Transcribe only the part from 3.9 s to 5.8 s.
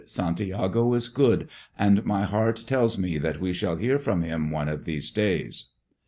from him one of these days."